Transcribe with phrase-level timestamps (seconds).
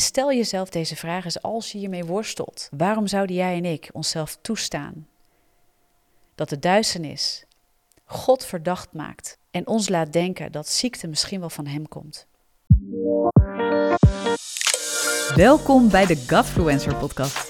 [0.00, 2.68] En stel jezelf deze vraag eens als je hiermee worstelt.
[2.76, 5.08] Waarom zouden jij en ik onszelf toestaan
[6.34, 7.44] dat de duisternis
[8.04, 12.26] God verdacht maakt en ons laat denken dat ziekte misschien wel van Hem komt?
[15.34, 17.49] Welkom bij de Godfluencer podcast.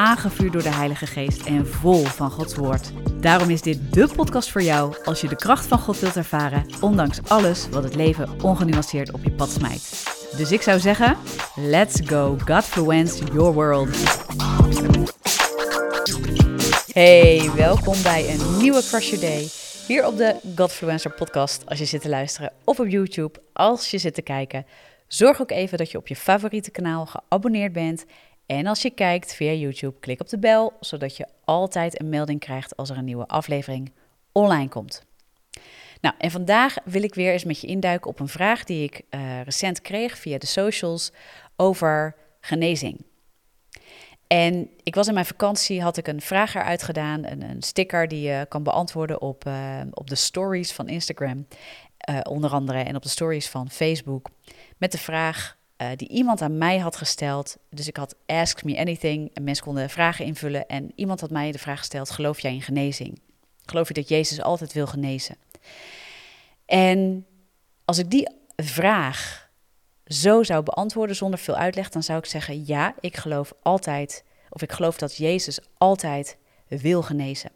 [0.00, 2.92] aangevuurd door de Heilige Geest en vol van Gods Woord.
[3.20, 6.66] Daarom is dit de podcast voor jou als je de kracht van God wilt ervaren,
[6.80, 10.04] ondanks alles wat het leven ongenuanceerd op je pad smijt.
[10.36, 11.16] Dus ik zou zeggen,
[11.56, 13.88] let's go Godfluence your world.
[16.92, 19.48] Hey, welkom bij een nieuwe Crush Your Day.
[19.86, 23.98] Hier op de Godfluencer podcast als je zit te luisteren of op YouTube als je
[23.98, 24.66] zit te kijken.
[25.12, 28.04] Zorg ook even dat je op je favoriete kanaal geabonneerd bent.
[28.50, 32.40] En als je kijkt via YouTube, klik op de bel, zodat je altijd een melding
[32.40, 33.92] krijgt als er een nieuwe aflevering
[34.32, 35.04] online komt.
[36.00, 39.02] Nou, en vandaag wil ik weer eens met je induiken op een vraag die ik
[39.10, 41.12] uh, recent kreeg via de socials
[41.56, 43.04] over genezing.
[44.26, 48.28] En ik was in mijn vakantie, had ik een vraag eruit gedaan, een, sticker die
[48.28, 51.46] je kan beantwoorden op, uh, op de stories van Instagram,
[52.10, 54.28] uh, onder andere, en op de stories van Facebook,
[54.78, 55.58] met de vraag
[55.96, 57.56] die iemand aan mij had gesteld.
[57.70, 61.52] Dus ik had Ask Me Anything en mensen konden vragen invullen en iemand had mij
[61.52, 63.20] de vraag gesteld, geloof jij in genezing?
[63.64, 65.36] Geloof je dat Jezus altijd wil genezen?
[66.66, 67.26] En
[67.84, 69.48] als ik die vraag
[70.06, 74.62] zo zou beantwoorden zonder veel uitleg, dan zou ik zeggen: ja, ik geloof altijd, of
[74.62, 76.36] ik geloof dat Jezus altijd
[76.68, 77.50] wil genezen.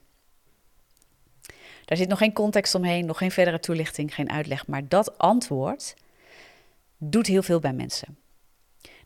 [1.85, 5.95] Daar zit nog geen context omheen, nog geen verdere toelichting, geen uitleg, maar dat antwoord
[7.11, 8.19] doet heel veel bij mensen.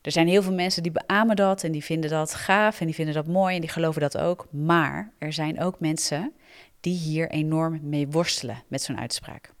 [0.01, 2.95] Er zijn heel veel mensen die beamen dat en die vinden dat gaaf en die
[2.95, 4.47] vinden dat mooi en die geloven dat ook.
[4.51, 6.33] Maar er zijn ook mensen
[6.79, 9.53] die hier enorm mee worstelen met zo'n uitspraak.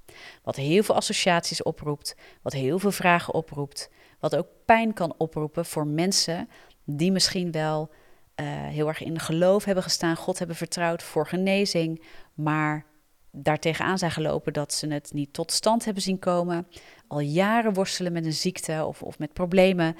[0.43, 5.65] Wat heel veel associaties oproept, wat heel veel vragen oproept, wat ook pijn kan oproepen
[5.65, 6.49] voor mensen
[6.83, 7.89] die misschien wel
[8.35, 12.85] uh, heel erg in geloof hebben gestaan, God hebben vertrouwd voor genezing, maar
[13.31, 16.67] daartegen aan zijn gelopen dat ze het niet tot stand hebben zien komen,
[17.09, 19.95] al jaren worstelen met een ziekte of, of met problemen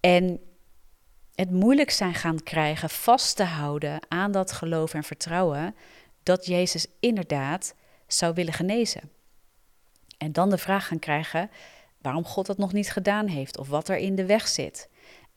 [0.00, 0.40] en
[1.34, 5.74] het moeilijk zijn gaan krijgen vast te houden aan dat geloof en vertrouwen
[6.22, 7.74] dat Jezus inderdaad
[8.06, 9.10] zou willen genezen.
[10.18, 11.50] En dan de vraag gaan krijgen
[12.00, 14.88] waarom God dat nog niet gedaan heeft of wat er in de weg zit.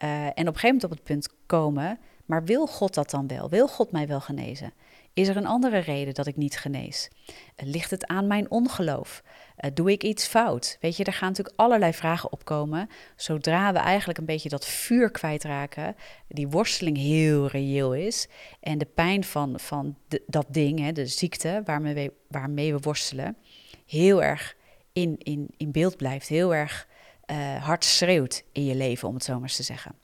[0.04, 3.28] Uh, en op een gegeven moment op het punt komen, maar wil God dat dan
[3.28, 3.50] wel?
[3.50, 4.74] Wil God mij wel genezen?
[5.16, 7.10] Is er een andere reden dat ik niet genees?
[7.56, 9.24] Ligt het aan mijn ongeloof?
[9.60, 10.78] Uh, doe ik iets fout?
[10.82, 12.90] Weet je, er gaan natuurlijk allerlei vragen opkomen.
[13.16, 15.96] Zodra we eigenlijk een beetje dat vuur kwijtraken,
[16.28, 18.28] die worsteling heel reëel is.
[18.60, 23.38] En de pijn van, van dat ding, hè, de ziekte waarmee we, waarmee we worstelen,
[23.86, 24.56] heel erg
[24.94, 26.88] in, in, in beeld blijft, heel erg
[27.32, 29.96] uh, hard schreeuwt in je leven, om het zo maar eens te zeggen.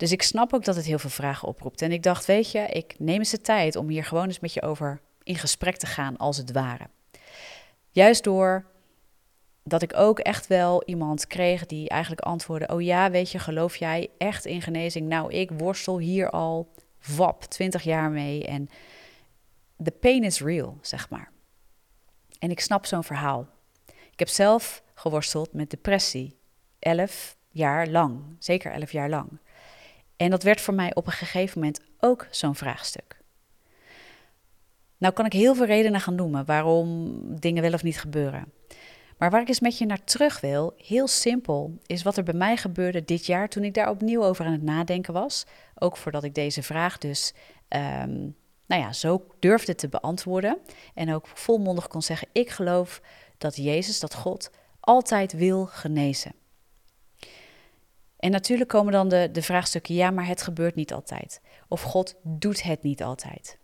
[0.00, 1.82] Dus ik snap ook dat het heel veel vragen oproept.
[1.82, 4.52] En ik dacht, weet je, ik neem eens de tijd om hier gewoon eens met
[4.52, 6.86] je over in gesprek te gaan, als het ware.
[7.90, 8.66] Juist door
[9.64, 13.76] dat ik ook echt wel iemand kreeg die eigenlijk antwoordde: Oh ja, weet je, geloof
[13.76, 15.08] jij echt in genezing?
[15.08, 16.72] Nou, ik worstel hier al
[17.16, 18.68] wap 20 jaar mee en
[19.82, 21.32] the pain is real, zeg maar.
[22.38, 23.48] En ik snap zo'n verhaal.
[24.10, 26.38] Ik heb zelf geworsteld met depressie.
[26.78, 28.22] Elf jaar lang.
[28.38, 29.38] Zeker elf jaar lang.
[30.20, 33.20] En dat werd voor mij op een gegeven moment ook zo'n vraagstuk.
[34.98, 38.52] Nou kan ik heel veel redenen gaan noemen waarom dingen wel of niet gebeuren.
[39.18, 42.34] Maar waar ik eens met je naar terug wil, heel simpel, is wat er bij
[42.34, 45.46] mij gebeurde dit jaar toen ik daar opnieuw over aan het nadenken was.
[45.74, 47.32] Ook voordat ik deze vraag dus
[47.68, 50.58] um, nou ja, zo durfde te beantwoorden.
[50.94, 53.00] En ook volmondig kon zeggen: Ik geloof
[53.38, 54.50] dat Jezus, dat God,
[54.80, 56.32] altijd wil genezen.
[58.20, 61.40] En natuurlijk komen dan de, de vraagstukken, ja, maar het gebeurt niet altijd.
[61.68, 63.58] Of God doet het niet altijd.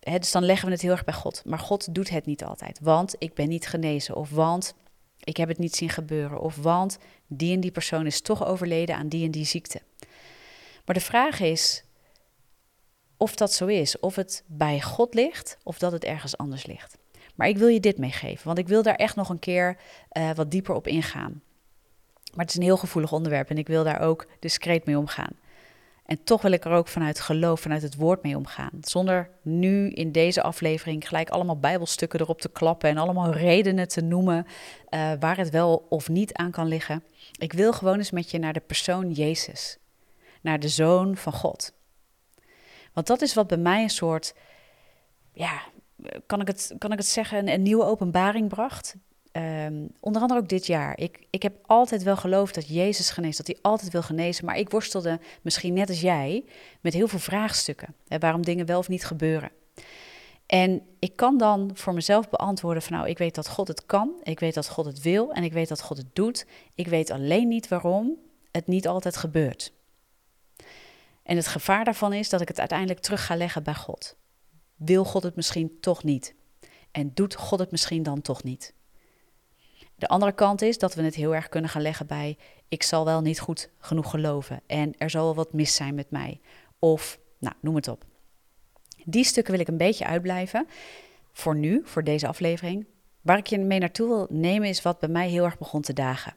[0.00, 1.42] dus dan leggen we het heel erg bij God.
[1.44, 4.16] Maar God doet het niet altijd, want ik ben niet genezen.
[4.16, 4.74] Of want
[5.18, 6.40] ik heb het niet zien gebeuren.
[6.40, 9.80] Of want die en die persoon is toch overleden aan die en die ziekte.
[10.84, 11.84] Maar de vraag is
[13.16, 13.98] of dat zo is.
[13.98, 16.98] Of het bij God ligt of dat het ergens anders ligt.
[17.34, 19.76] Maar ik wil je dit meegeven, want ik wil daar echt nog een keer
[20.12, 21.42] uh, wat dieper op ingaan.
[22.30, 25.38] Maar het is een heel gevoelig onderwerp en ik wil daar ook discreet mee omgaan.
[26.10, 28.70] En toch wil ik er ook vanuit geloof, vanuit het woord mee omgaan.
[28.80, 34.00] Zonder nu in deze aflevering gelijk allemaal bijbelstukken erop te klappen en allemaal redenen te
[34.00, 34.46] noemen
[34.90, 37.04] uh, waar het wel of niet aan kan liggen.
[37.38, 39.78] Ik wil gewoon eens met je naar de persoon Jezus,
[40.40, 41.72] naar de Zoon van God.
[42.92, 44.34] Want dat is wat bij mij een soort,
[45.32, 45.60] ja,
[46.26, 48.96] kan ik het, kan ik het zeggen, een nieuwe openbaring bracht.
[49.32, 50.98] Um, onder andere ook dit jaar.
[50.98, 54.44] Ik, ik heb altijd wel geloofd dat Jezus geneest, dat hij altijd wil genezen.
[54.44, 56.44] Maar ik worstelde misschien net als jij
[56.80, 57.94] met heel veel vraagstukken.
[58.18, 59.50] Waarom dingen wel of niet gebeuren.
[60.46, 64.12] En ik kan dan voor mezelf beantwoorden van nou, ik weet dat God het kan,
[64.22, 66.46] ik weet dat God het wil en ik weet dat God het doet.
[66.74, 68.16] Ik weet alleen niet waarom
[68.50, 69.72] het niet altijd gebeurt.
[71.22, 74.16] En het gevaar daarvan is dat ik het uiteindelijk terug ga leggen bij God.
[74.76, 76.34] Wil God het misschien toch niet?
[76.90, 78.72] En doet God het misschien dan toch niet?
[80.00, 82.36] De andere kant is dat we het heel erg kunnen gaan leggen bij
[82.68, 86.10] ik zal wel niet goed genoeg geloven en er zal wel wat mis zijn met
[86.10, 86.40] mij.
[86.78, 88.04] Of, nou, noem het op.
[89.04, 90.66] Die stukken wil ik een beetje uitblijven.
[91.32, 92.86] Voor nu, voor deze aflevering.
[93.20, 95.92] Waar ik je mee naartoe wil nemen is wat bij mij heel erg begon te
[95.92, 96.34] dagen.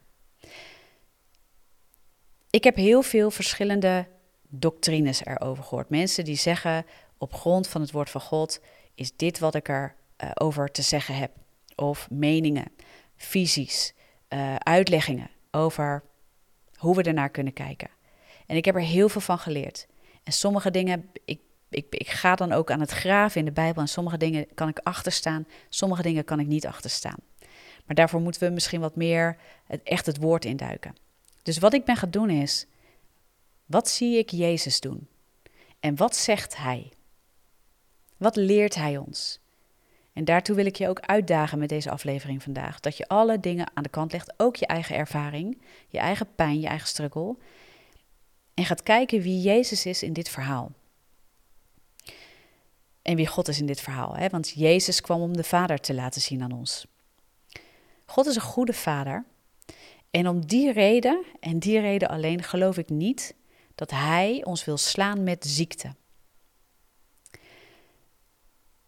[2.50, 4.07] Ik heb heel veel verschillende
[4.50, 5.89] doctrines erover gehoord.
[5.89, 6.86] Mensen die zeggen
[7.18, 8.62] op grond van het woord van God
[8.95, 11.31] is dit wat ik erover uh, over te zeggen heb.
[11.75, 12.71] Of meningen
[13.15, 13.94] visies,
[14.30, 16.04] uh, uitleggingen over
[16.75, 17.89] hoe we ernaar kunnen kijken.
[18.45, 19.88] En ik heb er heel veel van geleerd.
[20.24, 21.39] En sommige dingen, ik,
[21.69, 23.81] ik, ik ga dan ook aan het graven in de Bijbel.
[23.81, 27.18] En sommige dingen kan ik achterstaan, sommige dingen kan ik niet achterstaan.
[27.86, 29.38] Maar daarvoor moeten we misschien wat meer
[29.83, 30.95] echt het woord induiken.
[31.44, 32.65] Dus wat ik ben gaan doen is,
[33.65, 35.07] wat zie ik Jezus doen?
[35.80, 36.92] En wat zegt Hij?
[38.18, 39.39] Wat leert Hij ons?
[40.13, 42.80] En daartoe wil ik je ook uitdagen met deze aflevering vandaag.
[42.80, 46.60] Dat je alle dingen aan de kant legt, ook je eigen ervaring, je eigen pijn,
[46.60, 47.36] je eigen struggle.
[48.54, 50.71] En gaat kijken wie Jezus is in dit verhaal.
[53.01, 54.15] En wie God is in dit verhaal.
[54.15, 54.30] Hè?
[54.30, 56.86] Want Jezus kwam om de Vader te laten zien aan ons.
[58.06, 59.25] God is een goede Vader.
[60.12, 63.36] En om die reden, en die reden alleen, geloof ik niet
[63.75, 65.95] dat Hij ons wil slaan met ziekte.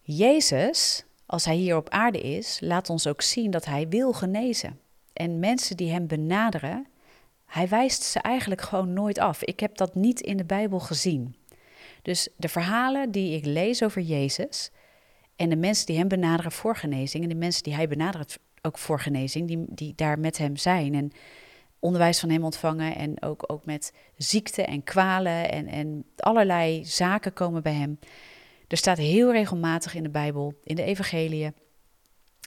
[0.00, 4.80] Jezus als hij hier op aarde is, laat ons ook zien dat hij wil genezen.
[5.12, 6.86] En mensen die hem benaderen,
[7.46, 9.42] hij wijst ze eigenlijk gewoon nooit af.
[9.42, 11.36] Ik heb dat niet in de Bijbel gezien.
[12.02, 14.70] Dus de verhalen die ik lees over Jezus
[15.36, 18.78] en de mensen die hem benaderen voor genezing en de mensen die hij benadert ook
[18.78, 21.12] voor genezing, die, die daar met hem zijn en
[21.78, 27.32] onderwijs van hem ontvangen en ook, ook met ziekte en kwalen en, en allerlei zaken
[27.32, 27.98] komen bij hem.
[28.68, 31.54] Er staat heel regelmatig in de Bijbel, in de Evangeliën,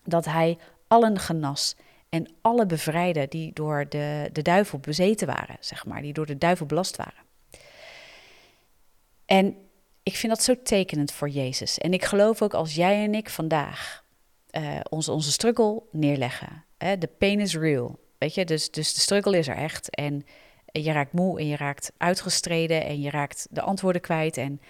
[0.03, 0.57] dat hij
[0.87, 1.75] allen genas
[2.09, 6.37] en alle bevrijdde die door de, de duivel bezeten waren, zeg maar, die door de
[6.37, 7.23] duivel belast waren.
[9.25, 9.55] En
[10.03, 11.77] ik vind dat zo tekenend voor Jezus.
[11.77, 14.03] En ik geloof ook als jij en ik vandaag
[14.51, 16.65] uh, onze, onze struggle neerleggen.
[16.77, 17.99] De pain is real.
[18.17, 19.95] Weet je, dus, dus de struggle is er echt.
[19.95, 20.25] En
[20.71, 24.37] je raakt moe en je raakt uitgestreden en je raakt de antwoorden kwijt.
[24.37, 24.61] En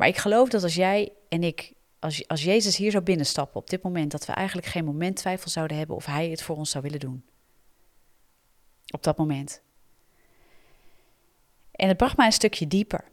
[0.00, 3.70] maar ik geloof dat als jij en ik, als, als Jezus hier zou binnenstappen op
[3.70, 6.70] dit moment, dat we eigenlijk geen moment twijfel zouden hebben of Hij het voor ons
[6.70, 7.24] zou willen doen.
[8.90, 9.62] Op dat moment.
[11.70, 13.04] En het bracht mij een stukje dieper.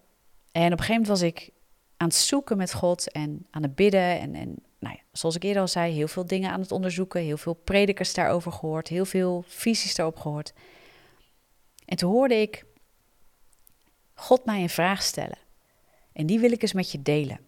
[0.51, 1.49] En op een gegeven moment was ik
[1.97, 4.19] aan het zoeken met God en aan het bidden.
[4.19, 7.21] En, en nou ja, zoals ik eerder al zei, heel veel dingen aan het onderzoeken.
[7.21, 8.87] Heel veel predikers daarover gehoord.
[8.87, 10.53] Heel veel visies daarop gehoord.
[11.85, 12.65] En toen hoorde ik
[14.13, 15.45] God mij een vraag stellen.
[16.17, 17.39] En die wil ik eens met je delen.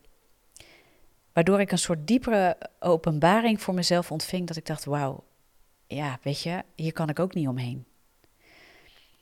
[1.34, 5.24] Waardoor ik een soort diepere openbaring voor mezelf ontving dat ik dacht, wauw,
[5.88, 7.86] ja, weet je, hier kan ik ook niet omheen.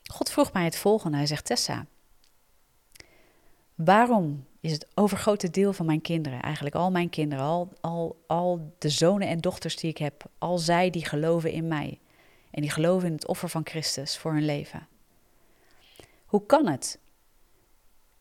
[0.04, 1.18] God vroeg mij het volgende.
[1.18, 1.86] Hij zegt, Tessa,
[3.76, 8.74] waarom is het overgrote deel van mijn kinderen, eigenlijk al mijn kinderen, al, al, al
[8.78, 12.00] de zonen en dochters die ik heb, al zij die geloven in mij
[12.52, 14.88] en die geloven in het offer van Christus voor hun leven.
[16.26, 17.00] Hoe kan het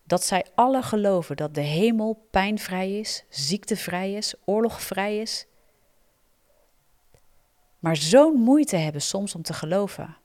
[0.06, 5.46] dat zij alle geloven dat de hemel pijnvrij is, ziektevrij is, oorlogvrij is,
[7.78, 10.16] maar zo'n moeite hebben soms om te geloven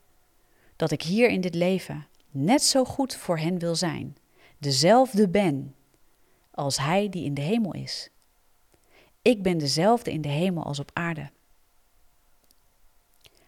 [0.75, 4.17] dat ik hier in dit leven net zo goed voor hen wil zijn,
[4.57, 5.75] dezelfde ben
[6.51, 8.09] als Hij die in de hemel is.
[9.21, 11.31] Ik ben dezelfde in de hemel als op aarde.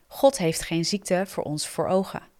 [0.07, 2.32] God heeft geen ziekte voor ons voor ogen.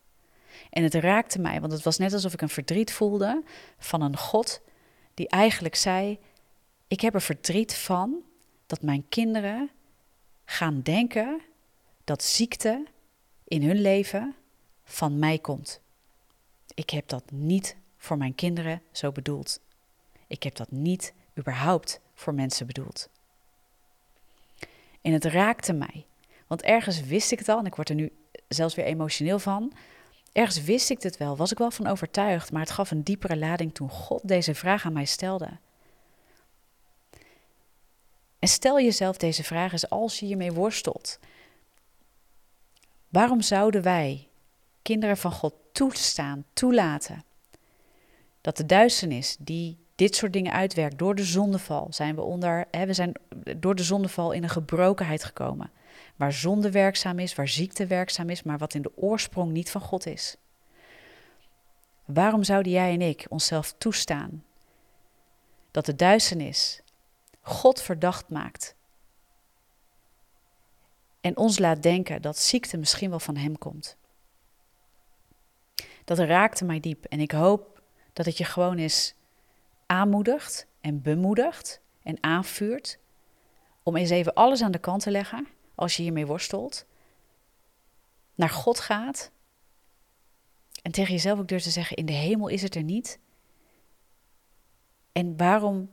[0.69, 3.43] En het raakte mij, want het was net alsof ik een verdriet voelde
[3.77, 4.61] van een God
[5.13, 6.19] die eigenlijk zei:
[6.87, 8.15] Ik heb er verdriet van
[8.65, 9.69] dat mijn kinderen
[10.45, 11.41] gaan denken
[12.03, 12.85] dat ziekte
[13.43, 14.35] in hun leven
[14.83, 15.81] van mij komt.
[16.73, 19.59] Ik heb dat niet voor mijn kinderen zo bedoeld.
[20.27, 23.09] Ik heb dat niet überhaupt voor mensen bedoeld.
[25.01, 26.05] En het raakte mij.
[26.47, 28.11] Want ergens wist ik het al, en ik word er nu
[28.47, 29.73] zelfs weer emotioneel van.
[30.33, 33.37] Ergens wist ik het wel, was ik wel van overtuigd, maar het gaf een diepere
[33.37, 35.49] lading toen God deze vraag aan mij stelde.
[38.39, 41.19] En stel jezelf deze vraag eens als je hiermee worstelt.
[43.09, 44.27] Waarom zouden wij,
[44.81, 47.23] kinderen van God, toestaan, toelaten
[48.41, 52.85] dat de duisternis die dit soort dingen uitwerkt door de zondeval, zijn we onder, hè,
[52.85, 53.13] we zijn
[53.57, 55.71] door de zondeval in een gebrokenheid gekomen.
[56.15, 59.81] Waar zonde werkzaam is, waar ziekte werkzaam is, maar wat in de oorsprong niet van
[59.81, 60.35] God is.
[62.05, 64.43] Waarom zouden jij en ik onszelf toestaan
[65.71, 66.81] dat de duisternis
[67.41, 68.75] God verdacht maakt
[71.21, 73.97] en ons laat denken dat ziekte misschien wel van Hem komt?
[76.03, 77.81] Dat raakte mij diep en ik hoop
[78.13, 79.13] dat het je gewoon eens
[79.85, 82.99] aanmoedigt en bemoedigt en aanvuurt
[83.83, 86.85] om eens even alles aan de kant te leggen als je hiermee worstelt,
[88.35, 89.31] naar God gaat
[90.81, 93.19] en tegen jezelf ook durft te zeggen: in de hemel is het er niet.
[95.11, 95.89] En waarom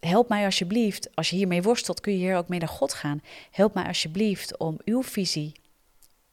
[0.00, 3.22] help mij alsjeblieft, als je hiermee worstelt, kun je hier ook mee naar God gaan.
[3.50, 5.52] Help mij alsjeblieft om uw visie,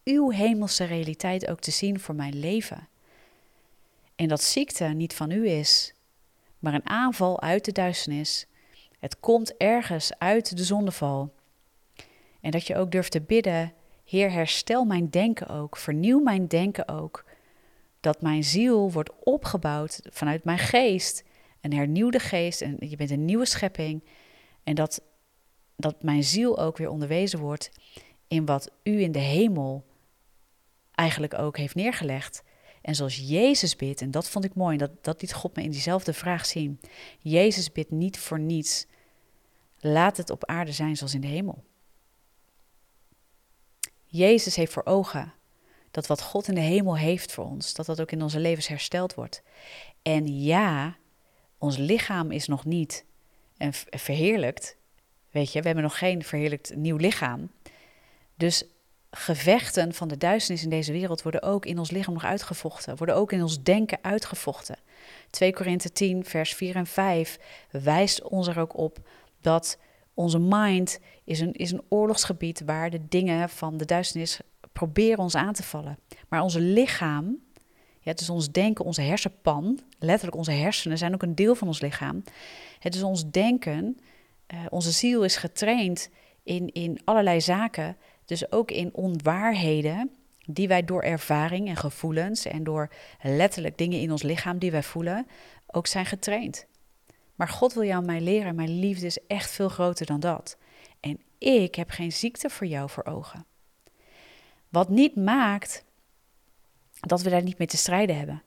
[0.04, 2.88] uw hemelse realiteit ook te zien voor mijn leven.
[4.16, 5.94] En dat ziekte niet van u is,
[6.60, 8.46] maar een aanval uit de duisternis.
[9.00, 11.34] Het komt ergens uit de zondeval.
[12.48, 13.74] En dat je ook durft te bidden,
[14.06, 17.26] Heer, herstel mijn denken ook, vernieuw mijn denken ook.
[18.00, 21.24] Dat mijn ziel wordt opgebouwd vanuit mijn geest,
[21.62, 24.04] een hernieuwde geest, en je bent een nieuwe schepping.
[24.64, 25.02] En dat,
[25.76, 27.72] dat mijn ziel ook weer onderwezen wordt
[28.28, 29.86] in wat u in de hemel
[30.92, 32.44] eigenlijk ook heeft neergelegd.
[32.82, 35.72] En zoals Jezus bidt, en dat vond ik mooi, dat, dat liet God me in
[35.72, 36.80] diezelfde vraag zien.
[37.20, 38.86] Jezus bidt niet voor niets.
[39.80, 41.64] Laat het op aarde zijn zoals in de hemel.
[44.08, 45.34] Jezus heeft voor ogen
[45.92, 48.68] dat wat God in de hemel heeft voor ons, dat dat ook in onze levens
[48.68, 49.42] hersteld wordt.
[50.02, 50.98] En ja,
[51.58, 53.06] ons lichaam is nog niet
[53.90, 54.78] verheerlijkt.
[55.32, 57.52] Weet je, we hebben nog geen verheerlijkt nieuw lichaam.
[58.36, 58.64] Dus
[59.12, 63.16] gevechten van de duisternis in deze wereld worden ook in ons lichaam nog uitgevochten, worden
[63.16, 64.80] ook in ons denken uitgevochten.
[65.30, 67.40] 2 Korinthe 10, vers 4 en 5
[67.72, 69.00] wijst ons er ook op
[69.42, 69.78] dat
[70.18, 74.40] onze mind is een, is een oorlogsgebied waar de dingen van de duisternis
[74.72, 75.98] proberen ons aan te vallen.
[76.30, 77.38] Maar onze lichaam,
[78.00, 81.68] ja, het is ons denken, onze hersenpan, letterlijk onze hersenen zijn ook een deel van
[81.68, 82.24] ons lichaam.
[82.80, 83.98] Het is ons denken,
[84.54, 86.10] uh, onze ziel is getraind
[86.44, 90.12] in, in allerlei zaken dus ook in onwaarheden
[90.46, 92.90] die wij door ervaring en gevoelens en door
[93.22, 95.28] letterlijk dingen in ons lichaam die wij voelen,
[95.68, 96.66] ook zijn getraind.
[97.38, 100.58] Maar God wil jou mij leren, mijn liefde is echt veel groter dan dat.
[101.00, 103.46] En ik heb geen ziekte voor jou voor ogen.
[104.70, 105.84] Wat niet maakt
[107.00, 108.44] dat we daar niet mee te strijden hebben.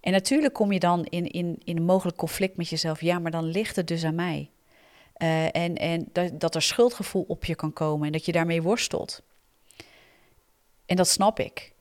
[0.00, 3.00] En natuurlijk kom je dan in, in, in een mogelijk conflict met jezelf.
[3.00, 4.50] Ja, maar dan ligt het dus aan mij.
[5.18, 8.62] Uh, en en dat, dat er schuldgevoel op je kan komen en dat je daarmee
[8.62, 9.22] worstelt.
[10.86, 11.71] En dat snap ik.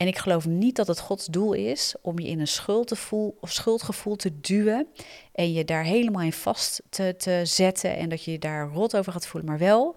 [0.00, 3.52] En ik geloof niet dat het Gods doel is om je in een schuldgevoel, of
[3.52, 4.86] schuldgevoel te duwen
[5.32, 8.96] en je daar helemaal in vast te, te zetten en dat je je daar rot
[8.96, 9.50] over gaat voelen.
[9.50, 9.96] Maar wel,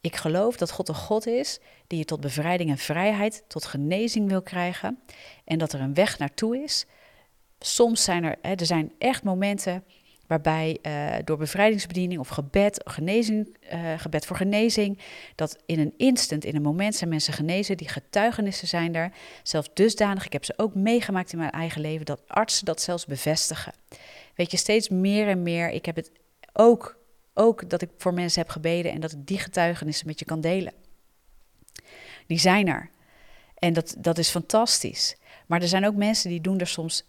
[0.00, 4.28] ik geloof dat God een God is die je tot bevrijding en vrijheid, tot genezing
[4.28, 4.98] wil krijgen
[5.44, 6.86] en dat er een weg naartoe is.
[7.58, 9.84] Soms zijn er, hè, er zijn echt momenten
[10.28, 14.98] waarbij uh, door bevrijdingsbediening of gebed, genezing, uh, gebed voor genezing,
[15.34, 19.70] dat in een instant, in een moment zijn mensen genezen, die getuigenissen zijn daar, zelfs
[19.74, 23.72] dusdanig, ik heb ze ook meegemaakt in mijn eigen leven, dat artsen dat zelfs bevestigen.
[24.34, 26.10] Weet je, steeds meer en meer, ik heb het
[26.52, 26.98] ook,
[27.34, 30.40] ook dat ik voor mensen heb gebeden en dat ik die getuigenissen met je kan
[30.40, 30.72] delen.
[32.26, 32.90] Die zijn er.
[33.54, 35.16] En dat, dat is fantastisch.
[35.46, 37.04] Maar er zijn ook mensen die doen er soms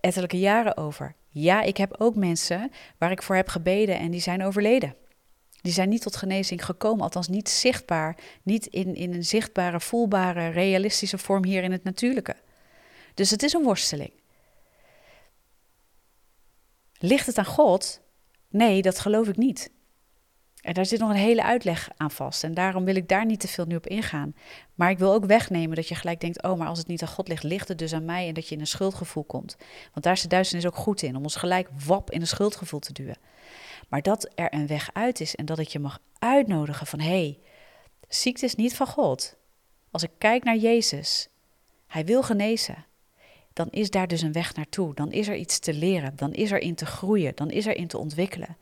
[0.00, 1.14] ettelijke jaren over.
[1.32, 4.94] Ja, ik heb ook mensen waar ik voor heb gebeden en die zijn overleden.
[5.60, 10.48] Die zijn niet tot genezing gekomen, althans niet zichtbaar, niet in, in een zichtbare, voelbare,
[10.48, 12.36] realistische vorm hier in het natuurlijke.
[13.14, 14.12] Dus het is een worsteling.
[16.98, 18.00] Ligt het aan God?
[18.48, 19.70] Nee, dat geloof ik niet.
[20.70, 22.44] En daar zit nog een hele uitleg aan vast.
[22.44, 24.34] En daarom wil ik daar niet te veel nu op ingaan.
[24.74, 27.08] Maar ik wil ook wegnemen dat je gelijk denkt: oh, maar als het niet aan
[27.08, 28.28] God ligt, ligt het dus aan mij.
[28.28, 29.56] En dat je in een schuldgevoel komt.
[29.92, 32.80] Want daar is de duisternis ook goed in, om ons gelijk wap in een schuldgevoel
[32.80, 33.16] te duwen.
[33.88, 37.08] Maar dat er een weg uit is en dat ik je mag uitnodigen van: hé,
[37.08, 37.38] hey,
[38.08, 39.36] ziekte is niet van God.
[39.90, 41.28] Als ik kijk naar Jezus,
[41.86, 42.84] hij wil genezen.
[43.52, 44.94] Dan is daar dus een weg naartoe.
[44.94, 47.76] Dan is er iets te leren, dan is er in te groeien, dan is er
[47.76, 48.56] in te ontwikkelen.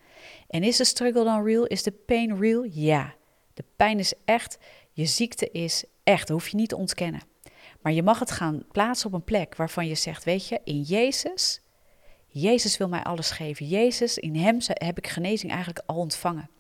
[0.48, 1.66] En is de struggle dan real?
[1.66, 2.64] Is de pain real?
[2.70, 3.14] Ja.
[3.54, 4.58] De pijn is echt,
[4.92, 7.20] je ziekte is echt, dat hoef je niet te ontkennen.
[7.80, 10.82] Maar je mag het gaan plaatsen op een plek waarvan je zegt, weet je, in
[10.82, 11.60] Jezus,
[12.26, 13.66] Jezus wil mij alles geven.
[13.66, 16.50] Jezus, in Hem heb ik genezing eigenlijk al ontvangen.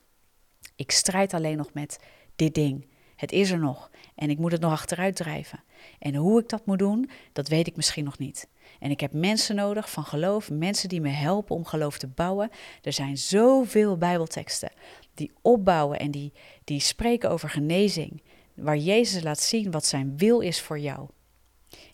[0.76, 1.98] Ik strijd alleen nog met
[2.36, 2.86] dit ding.
[3.18, 5.62] Het is er nog en ik moet het nog achteruit drijven.
[5.98, 8.48] En hoe ik dat moet doen, dat weet ik misschien nog niet.
[8.80, 12.50] En ik heb mensen nodig van geloof, mensen die me helpen om geloof te bouwen.
[12.82, 14.70] Er zijn zoveel Bijbelteksten
[15.14, 16.32] die opbouwen en die,
[16.64, 18.22] die spreken over genezing,
[18.54, 21.08] waar Jezus laat zien wat zijn wil is voor jou.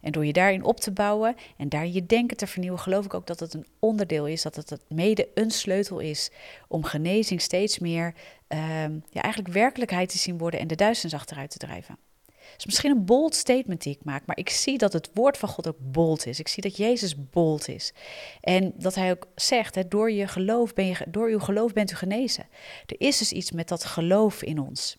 [0.00, 3.14] En door je daarin op te bouwen en daar je denken te vernieuwen, geloof ik
[3.14, 6.30] ook dat het een onderdeel is, dat het mede een sleutel is
[6.68, 8.14] om genezing steeds meer
[8.54, 11.98] ehm, ja, eigenlijk werkelijkheid te zien worden en de duisternis achteruit te drijven.
[12.26, 15.38] Het is misschien een bold statement die ik maak, maar ik zie dat het woord
[15.38, 16.38] van God ook bold is.
[16.38, 17.92] Ik zie dat Jezus bold is.
[18.40, 21.90] En dat hij ook zegt, hè, door, je geloof ben je, door uw geloof bent
[21.90, 22.46] u genezen.
[22.86, 24.96] Er is dus iets met dat geloof in ons.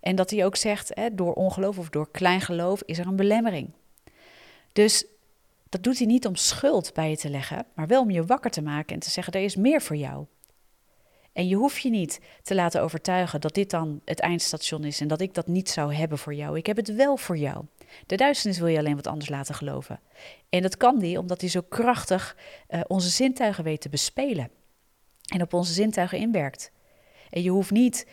[0.00, 3.16] En dat hij ook zegt, hè, door ongeloof of door klein geloof is er een
[3.16, 3.70] belemmering.
[4.72, 5.04] Dus
[5.68, 8.50] dat doet hij niet om schuld bij je te leggen, maar wel om je wakker
[8.50, 10.26] te maken en te zeggen: er is meer voor jou.
[11.32, 15.08] En je hoeft je niet te laten overtuigen dat dit dan het eindstation is en
[15.08, 16.56] dat ik dat niet zou hebben voor jou.
[16.56, 17.64] Ik heb het wel voor jou.
[18.06, 20.00] De duisternis wil je alleen wat anders laten geloven.
[20.48, 22.36] En dat kan die omdat hij zo krachtig
[22.68, 24.50] uh, onze zintuigen weet te bespelen
[25.34, 26.72] en op onze zintuigen inwerkt.
[27.30, 28.06] En je hoeft niet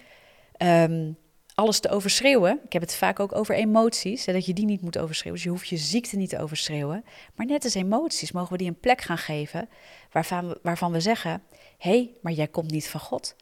[0.57, 1.17] um,
[1.57, 2.59] alles te overschreeuwen.
[2.65, 5.41] Ik heb het vaak ook over emoties, dat je die niet moet overschreeuwen.
[5.41, 7.05] Dus je hoeft je ziekte niet te overschreeuwen.
[7.35, 9.69] Maar net als emoties mogen we die een plek gaan geven
[10.11, 11.43] waarvan we, waarvan we zeggen:
[11.77, 13.35] hé, hey, maar jij komt niet van God.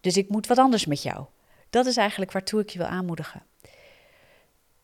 [0.00, 1.26] Dus ik moet wat anders met jou.
[1.70, 3.42] Dat is eigenlijk waartoe ik je wil aanmoedigen.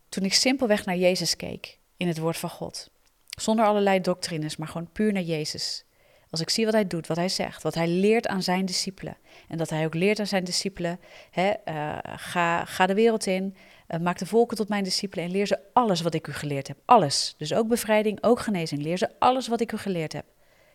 [0.09, 2.91] Toen ik simpelweg naar Jezus keek in het woord van God,
[3.29, 5.85] zonder allerlei doctrines, maar gewoon puur naar Jezus,
[6.33, 9.17] als ik zie wat hij doet, wat hij zegt, wat hij leert aan zijn discipelen.
[9.49, 13.57] En dat hij ook leert aan zijn discipelen: hè, uh, ga, ga de wereld in,
[13.89, 16.69] uh, maak de volken tot mijn discipelen en leer ze alles wat ik u geleerd
[16.69, 16.77] heb.
[16.85, 17.35] Alles.
[17.39, 18.83] Dus ook bevrijding, ook genezing.
[18.83, 20.25] Leer ze alles wat ik u geleerd heb.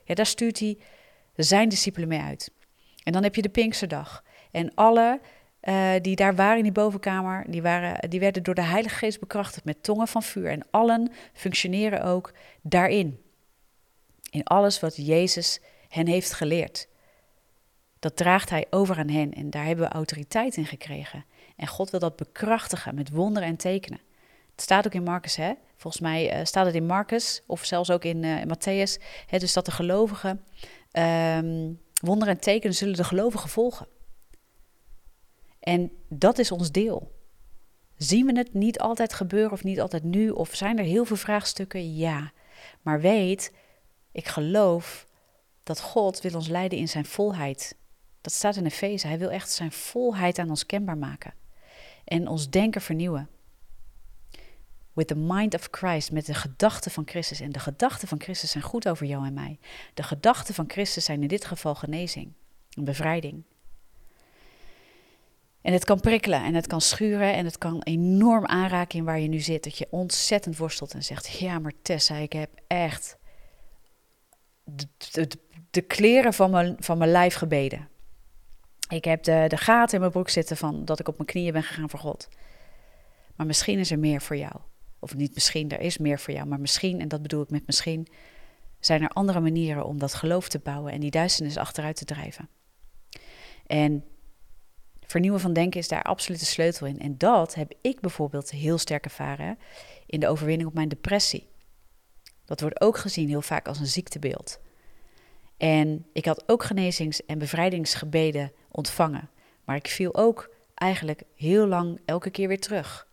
[0.04, 0.78] Ja, daar stuurt hij
[1.36, 2.52] zijn discipelen mee uit.
[3.04, 4.24] En dan heb je de Pinksterdag.
[4.52, 5.20] En alle
[5.63, 9.20] uh, die daar waren in die bovenkamer, die, waren, die werden door de Heilige Geest
[9.20, 10.50] bekrachtigd met tongen van vuur.
[10.50, 13.20] En allen functioneren ook daarin
[14.30, 15.60] in alles wat Jezus
[15.90, 16.88] hen heeft geleerd.
[18.00, 21.26] Dat draagt hij over aan hen en daar hebben we autoriteit in gekregen.
[21.56, 24.00] En God wil dat bekrachtigen met wonderen en tekenen.
[24.52, 25.54] Het staat ook in Marcus, hè?
[25.76, 29.04] Volgens mij uh, staat het in Marcus of zelfs ook in, uh, Matthäus.
[29.26, 30.44] Hè, dus dat de gelovigen,
[30.92, 33.88] um, wonderen en tekenen zullen de gelovigen volgen.
[35.60, 37.16] En dat is ons deel.
[37.98, 40.30] Zien we het niet altijd gebeuren of niet altijd nu?
[40.30, 41.96] Of zijn er heel veel vraagstukken?
[41.96, 42.32] Ja.
[42.82, 43.52] Maar weet,
[44.18, 45.08] ik geloof
[45.64, 47.76] dat God wil ons leiden in zijn volheid.
[48.22, 49.08] Dat staat in Efeze.
[49.08, 51.34] Hij wil echt zijn volheid aan ons kenbaar maken.
[52.04, 53.30] En ons denken vernieuwen.
[54.94, 57.40] With the mind of Christ, met de gedachten van Christus.
[57.40, 59.60] En de gedachten van Christus zijn goed over jou en mij.
[59.94, 62.34] De gedachten van Christus zijn in dit geval genezing,
[62.74, 63.44] een bevrijding.
[65.62, 69.20] En het kan prikkelen en het kan schuren en het kan enorm aanraken in waar
[69.20, 69.64] je nu zit.
[69.64, 73.17] Dat je ontzettend worstelt en zegt: Ja, maar Tessa, ik heb echt
[75.70, 77.88] de, kleren van mijn, van mijn lijf gebeden.
[78.90, 81.54] Ik heb de, de gaten in mijn broek zitten van dat ik op mijn knieën
[81.54, 82.30] ben gegaan voor God.
[83.36, 84.54] Maar misschien is er meer voor jou.
[85.00, 86.48] Of niet misschien, er is meer voor jou.
[86.48, 88.08] Maar misschien, en dat bedoel ik met misschien,
[88.80, 92.50] zijn er andere manieren om dat geloof te bouwen en die duisternis achteruit te drijven.
[93.68, 94.06] En
[95.06, 97.00] vernieuwen van denken is daar absoluut de sleutel in.
[97.00, 99.58] En dat heb ik bijvoorbeeld heel sterk ervaren
[100.06, 101.50] in de overwinning op mijn depressie.
[102.48, 104.60] Dat wordt ook gezien heel vaak als een ziektebeeld.
[105.58, 109.30] En ik had ook genezings- en bevrijdingsgebeden ontvangen.
[109.66, 113.08] Maar ik viel ook eigenlijk heel lang elke keer weer terug.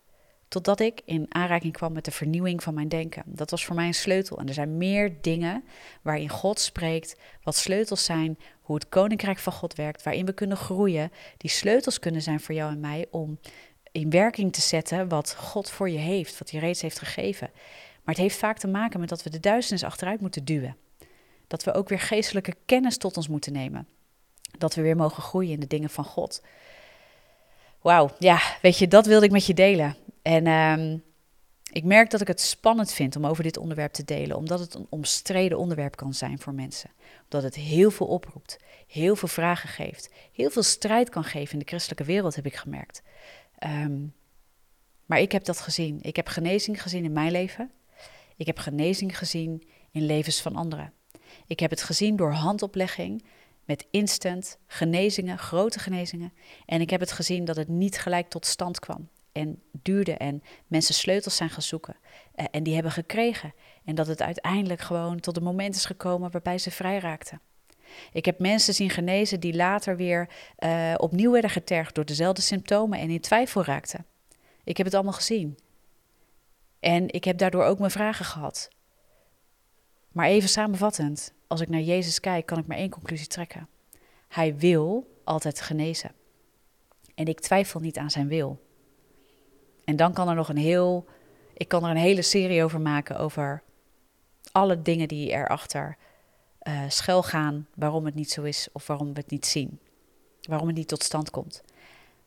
[0.49, 3.23] Totdat ik in aanraking kwam met de vernieuwing van mijn denken.
[3.27, 4.39] Dat was voor mij een sleutel.
[4.39, 5.65] En er zijn meer dingen
[6.03, 10.57] waarin God spreekt, wat sleutels zijn, hoe het koninkrijk van God werkt, waarin we kunnen
[10.57, 11.13] groeien.
[11.37, 13.39] Die sleutels kunnen zijn voor jou en mij om
[13.93, 17.51] in werking te zetten wat God voor je heeft, wat hij reeds heeft gegeven.
[18.05, 20.77] Maar het heeft vaak te maken met dat we de duisternis achteruit moeten duwen.
[21.47, 23.89] Dat we ook weer geestelijke kennis tot ons moeten nemen.
[24.59, 26.43] Dat we weer mogen groeien in de dingen van God.
[27.81, 29.97] Wauw, ja, weet je, dat wilde ik met je delen.
[30.23, 31.03] En um,
[31.73, 34.75] ik merk dat ik het spannend vind om over dit onderwerp te delen, omdat het
[34.75, 36.91] een omstreden onderwerp kan zijn voor mensen.
[37.23, 41.59] Omdat het heel veel oproept, heel veel vragen geeft, heel veel strijd kan geven in
[41.59, 43.03] de christelijke wereld, heb ik gemerkt.
[43.67, 44.15] Um,
[45.07, 45.99] maar ik heb dat gezien.
[46.03, 47.71] Ik heb genezing gezien in mijn leven.
[48.37, 50.93] Ik heb genezing gezien in levens van anderen.
[51.47, 53.25] Ik heb het gezien door handoplegging
[53.65, 56.33] met instant genezingen, grote genezingen.
[56.67, 60.43] En ik heb het gezien dat het niet gelijk tot stand kwam en duurde en
[60.67, 61.97] mensen sleutels zijn gaan zoeken
[62.35, 63.55] eh, en die hebben gekregen.
[63.85, 67.41] En dat het uiteindelijk gewoon tot een moment is gekomen waarbij ze vrij raakten.
[68.13, 72.99] Ik heb mensen zien genezen die later weer uh, opnieuw werden getergd door dezelfde symptomen
[72.99, 74.07] en in twijfel raakten.
[74.65, 75.59] Ik heb het allemaal gezien.
[76.85, 78.69] En ik heb daardoor ook mijn vragen gehad.
[80.13, 83.69] Maar even samenvattend, als ik naar Jezus kijk, kan ik maar één conclusie trekken.
[84.29, 86.13] Hij wil altijd genezen.
[87.15, 88.61] En ik twijfel niet aan zijn wil.
[89.85, 91.07] En dan kan er nog een heel.
[91.55, 93.63] Ik kan er een hele serie over maken over
[94.53, 95.97] alle dingen die erachter
[96.63, 99.79] uh, schuil gaan waarom het niet zo is of waarom we het niet zien.
[100.41, 101.63] Waarom het niet tot stand komt.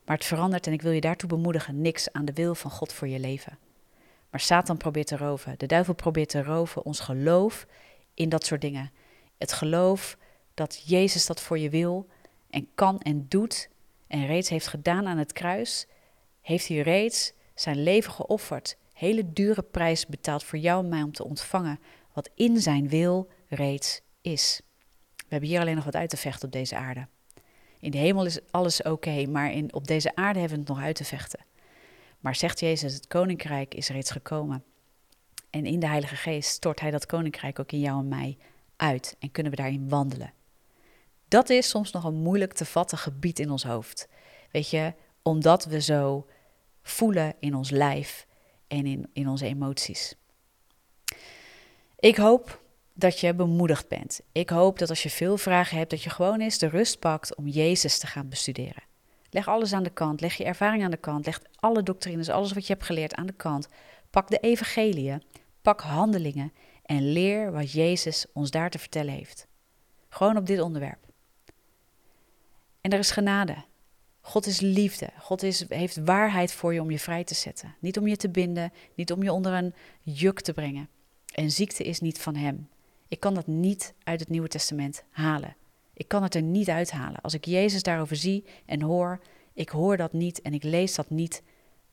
[0.05, 2.93] Maar het verandert en ik wil je daartoe bemoedigen niks aan de wil van God
[2.93, 3.57] voor je leven.
[4.29, 5.53] Maar Satan probeert te roven.
[5.57, 7.67] De duivel probeert te roven ons geloof
[8.13, 8.91] in dat soort dingen.
[9.37, 10.17] Het geloof
[10.53, 12.07] dat Jezus dat voor je wil
[12.49, 13.69] en kan en doet
[14.07, 15.87] en reeds heeft gedaan aan het kruis,
[16.41, 21.11] heeft hij reeds zijn leven geofferd, hele dure prijs betaald voor jou en mij om
[21.11, 21.79] te ontvangen
[22.13, 24.61] wat in zijn wil reeds is.
[25.15, 27.07] We hebben hier alleen nog wat uit te vechten op deze aarde.
[27.79, 30.85] In de hemel is alles oké, maar in, op deze aarde hebben we het nog
[30.85, 31.45] uit te vechten.
[32.19, 34.63] Maar zegt Jezus, het koninkrijk is reeds gekomen.
[35.49, 38.37] En in de Heilige Geest stort Hij dat koninkrijk ook in jou en mij
[38.75, 40.33] uit en kunnen we daarin wandelen.
[41.27, 44.07] Dat is soms nog een moeilijk te vatten gebied in ons hoofd.
[44.51, 46.27] Weet je, omdat we zo
[46.81, 48.27] voelen in ons lijf
[48.67, 50.15] en in, in onze emoties.
[51.99, 52.61] Ik hoop
[52.93, 54.21] dat je bemoedigd bent.
[54.31, 57.35] Ik hoop dat als je veel vragen hebt, dat je gewoon eens de rust pakt
[57.35, 58.83] om Jezus te gaan bestuderen.
[59.37, 62.51] Leg alles aan de kant, leg je ervaring aan de kant, leg alle doctrines, alles
[62.51, 63.67] wat je hebt geleerd aan de kant.
[64.09, 65.23] Pak de evangeliën,
[65.61, 66.53] pak handelingen
[66.85, 69.47] en leer wat Jezus ons daar te vertellen heeft.
[70.09, 70.99] Gewoon op dit onderwerp.
[72.81, 73.55] En er is genade.
[74.21, 75.09] God is liefde.
[75.19, 77.75] God is, heeft waarheid voor je om je vrij te zetten.
[77.79, 80.89] Niet om je te binden, niet om je onder een juk te brengen.
[81.33, 82.69] En ziekte is niet van Hem.
[83.07, 85.55] Ik kan dat niet uit het Nieuwe Testament halen.
[85.97, 87.21] Ik kan het er niet uithalen.
[87.21, 89.19] Als ik Jezus daarover zie en hoor,
[89.53, 91.43] ik hoor dat niet en ik lees dat niet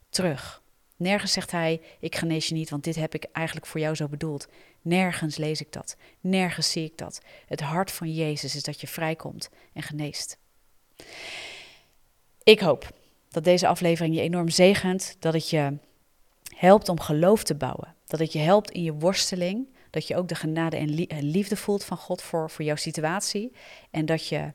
[0.09, 0.63] terug.
[0.97, 4.09] Nergens zegt hij: Ik genees je niet, want dit heb ik eigenlijk voor jou zo
[4.09, 4.49] bedoeld.
[4.83, 5.97] Nergens lees ik dat.
[6.21, 7.21] Nergens zie ik dat.
[7.47, 10.39] Het hart van Jezus is dat je vrijkomt en geneest.
[12.43, 12.93] Ik hoop
[13.29, 15.77] dat deze aflevering je enorm zegent, dat het je
[16.57, 20.29] helpt om geloof te bouwen, dat het je helpt in je worsteling, dat je ook
[20.29, 23.53] de genade en liefde voelt van God voor, voor jouw situatie
[23.91, 24.53] en dat je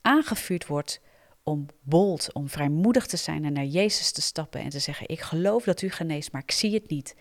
[0.00, 1.00] aangevuurd wordt
[1.42, 5.20] om bold, om vrijmoedig te zijn en naar Jezus te stappen en te zeggen: Ik
[5.20, 7.14] geloof dat u geneest, maar ik zie het niet.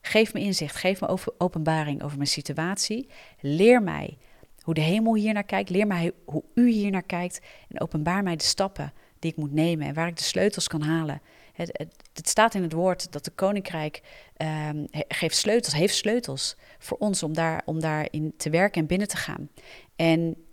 [0.00, 3.08] Geef me inzicht, geef me openbaring over mijn situatie.
[3.40, 4.18] Leer mij
[4.60, 5.70] hoe de hemel hier naar kijkt.
[5.70, 7.40] Leer mij hoe u hier naar kijkt.
[7.68, 10.82] En openbaar mij de stappen die ik moet nemen en waar ik de sleutels kan
[10.82, 11.20] halen.
[11.54, 14.02] Het, het, staat in het woord dat de koninkrijk
[14.36, 19.08] um, geeft sleutels, heeft sleutels voor ons om, daar, om daarin te werken en binnen
[19.08, 19.48] te gaan.
[19.96, 20.44] En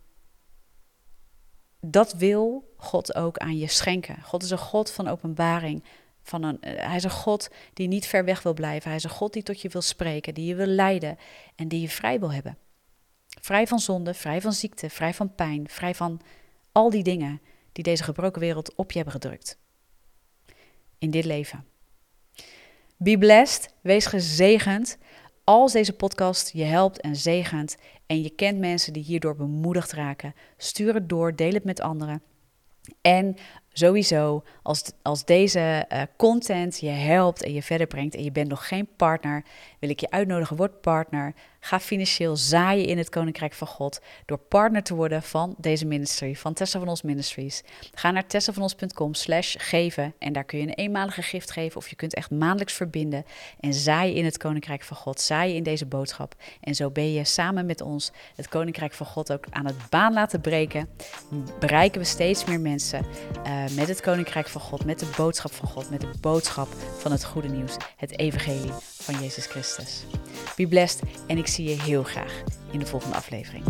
[1.79, 4.21] dat wil God ook aan je schenken.
[4.23, 5.83] God is een God van openbaring.
[6.23, 8.87] Van een, eh, hij is een God die niet ver weg wil blijven.
[8.87, 11.17] Hij is een God die tot je wil spreken, die je wil leiden
[11.55, 12.57] en die je vrij wil hebben.
[13.41, 16.21] Vrij van zonde, vrij van ziekte, vrij van pijn, vrij van
[16.71, 19.60] al die dingen die deze gebroken wereld op je hebben gedrukt.
[21.01, 21.65] In dit leven.
[22.97, 24.97] Be blessed, wees gezegend
[25.43, 30.33] als deze podcast je helpt en zegent en je kent mensen die hierdoor bemoedigd raken,
[30.57, 32.21] stuur het door, deel het met anderen.
[33.01, 33.35] En
[33.73, 38.49] sowieso, als, als deze uh, content je helpt en je verder brengt en je bent
[38.49, 39.43] nog geen partner,
[39.79, 41.33] wil ik je uitnodigen, word partner.
[41.63, 46.35] Ga financieel zaaien in het Koninkrijk van God door partner te worden van deze ministry,
[46.35, 47.63] van Tessa van Ons Ministries.
[47.93, 51.95] Ga naar tessavanos.com slash geven en daar kun je een eenmalige gift geven of je
[51.95, 53.25] kunt echt maandelijks verbinden
[53.59, 56.35] en zaaien in het Koninkrijk van God, zaaien in deze boodschap.
[56.61, 60.13] En zo ben je samen met ons het Koninkrijk van God ook aan het baan
[60.13, 60.89] laten breken.
[61.59, 63.05] Bereiken we steeds meer mensen
[63.47, 66.67] uh, eh, met het Koninkrijk van God, met de boodschap van God, met de boodschap
[66.97, 70.03] van het goede nieuws, het evangelie van Jezus Christus.
[70.55, 73.63] Be blessed en ik zie je heel graag in de volgende aflevering.